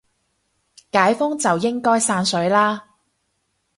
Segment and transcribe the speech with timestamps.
[0.91, 2.87] 解封就應該散水啦